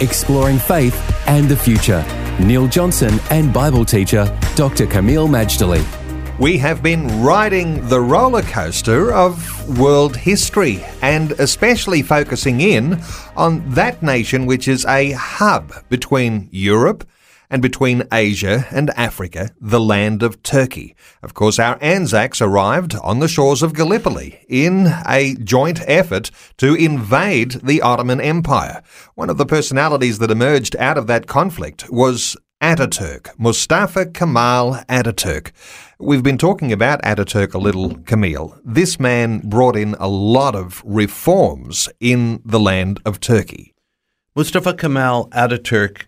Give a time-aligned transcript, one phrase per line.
[0.00, 0.96] Exploring faith
[1.28, 2.02] and the future.
[2.40, 4.24] Neil Johnson and Bible teacher
[4.56, 4.86] Dr.
[4.86, 5.84] Kameel Majdali.
[6.38, 12.98] We have been riding the roller coaster of world history and especially focusing in
[13.36, 17.06] on that nation which is a hub between Europe
[17.50, 20.94] and between Asia and Africa, the land of Turkey.
[21.22, 26.74] Of course, our Anzacs arrived on the shores of Gallipoli in a joint effort to
[26.74, 28.82] invade the Ottoman Empire.
[29.16, 35.50] One of the personalities that emerged out of that conflict was Ataturk, Mustafa Kemal Ataturk.
[35.98, 38.60] We've been talking about Ataturk a little, Kameel.
[38.62, 43.74] This man brought in a lot of reforms in the land of Turkey.
[44.36, 46.04] Mustafa Kemal Ataturk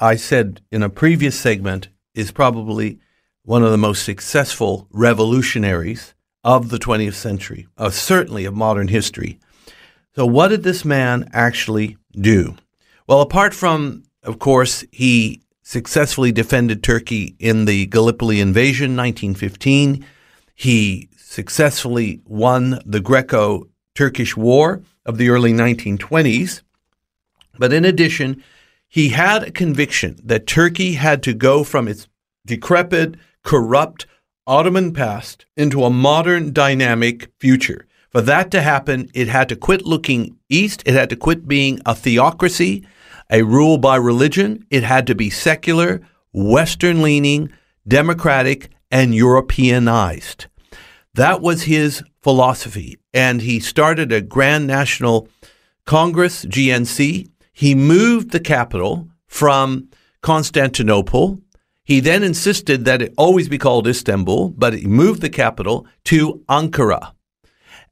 [0.00, 2.98] I said in a previous segment, is probably
[3.44, 9.38] one of the most successful revolutionaries of the 20th century, uh, certainly of modern history.
[10.16, 12.56] So, what did this man actually do?
[13.06, 20.04] Well, apart from, of course, he successfully defended Turkey in the Gallipoli invasion, 1915.
[20.54, 26.62] He successfully won the Greco Turkish War of the early 1920s.
[27.58, 28.42] But in addition,
[28.90, 32.08] he had a conviction that Turkey had to go from its
[32.44, 34.06] decrepit, corrupt
[34.46, 37.86] Ottoman past into a modern, dynamic future.
[38.10, 41.80] For that to happen, it had to quit looking east, it had to quit being
[41.86, 42.84] a theocracy,
[43.30, 46.00] a rule by religion, it had to be secular,
[46.32, 47.52] Western leaning,
[47.86, 50.46] democratic, and Europeanized.
[51.14, 52.98] That was his philosophy.
[53.14, 55.28] And he started a Grand National
[55.86, 57.29] Congress, GNC,
[57.60, 59.90] he moved the capital from
[60.22, 61.42] Constantinople.
[61.84, 66.42] He then insisted that it always be called Istanbul, but he moved the capital to
[66.48, 67.12] Ankara.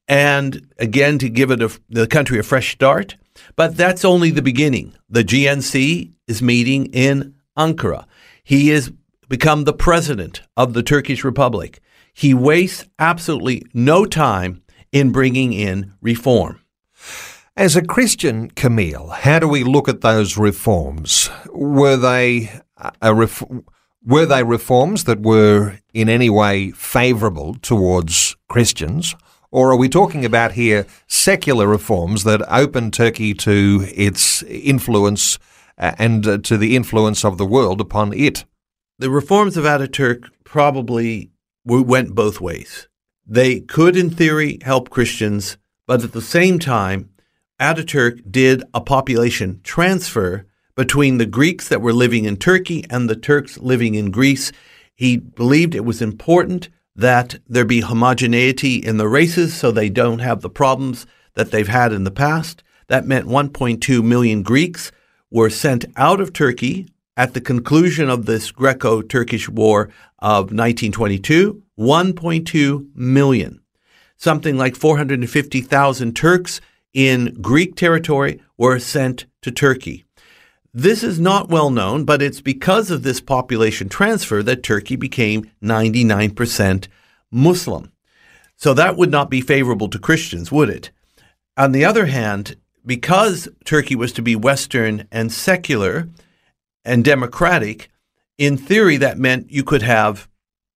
[0.08, 3.18] And again, to give it a, the country a fresh start.
[3.56, 4.94] But that's only the beginning.
[5.10, 8.06] The GNC is meeting in Ankara.
[8.42, 8.90] He has
[9.28, 11.80] become the president of the Turkish Republic.
[12.14, 14.62] He wastes absolutely no time
[14.92, 16.58] in bringing in reform.
[17.58, 21.28] As a Christian, Kameel, how do we look at those reforms?
[21.50, 22.52] Were they
[23.02, 23.42] ref-
[24.06, 29.16] were they reforms that were in any way favourable towards Christians,
[29.50, 35.40] or are we talking about here secular reforms that open Turkey to its influence
[35.78, 38.44] uh, and uh, to the influence of the world upon it?
[39.00, 41.32] The reforms of Ataturk probably
[41.64, 42.86] went both ways.
[43.26, 45.58] They could, in theory, help Christians,
[45.88, 47.10] but at the same time,
[47.60, 50.46] Ataturk did a population transfer
[50.76, 54.52] between the Greeks that were living in Turkey and the Turks living in Greece.
[54.94, 60.20] He believed it was important that there be homogeneity in the races so they don't
[60.20, 62.62] have the problems that they've had in the past.
[62.86, 64.92] That meant 1.2 million Greeks
[65.30, 69.90] were sent out of Turkey at the conclusion of this Greco Turkish War
[70.20, 71.62] of 1922.
[71.76, 73.60] 1.2 million.
[74.16, 76.60] Something like 450,000 Turks
[76.92, 80.04] in Greek territory were sent to Turkey.
[80.74, 85.50] This is not well known, but it's because of this population transfer that Turkey became
[85.62, 86.88] 99%
[87.30, 87.92] Muslim.
[88.56, 90.90] So that would not be favorable to Christians, would it?
[91.56, 96.08] On the other hand, because Turkey was to be Western and secular
[96.84, 97.90] and democratic,
[98.36, 100.28] in theory, that meant you could have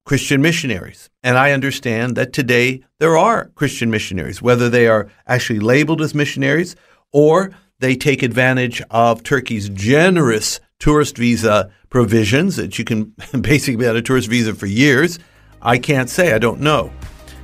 [0.04, 1.08] Christian missionaries.
[1.22, 6.14] And I understand that today there are Christian missionaries, whether they are actually labeled as
[6.14, 6.74] missionaries
[7.12, 13.86] or they take advantage of Turkey's generous tourist visa provisions that you can basically be
[13.86, 15.18] on a tourist visa for years.
[15.60, 16.92] I can't say, I don't know.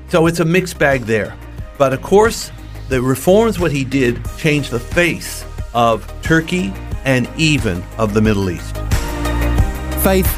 [0.09, 1.37] So it's a mixed bag there.
[1.77, 2.51] But of course,
[2.89, 5.45] the reforms, what he did, changed the face
[5.75, 6.73] of Turkey
[7.05, 8.77] and even of the Middle East.
[10.03, 10.38] Faith